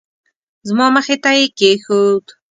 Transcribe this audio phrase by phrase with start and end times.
[0.67, 2.25] زما مخې ته یې کېښود.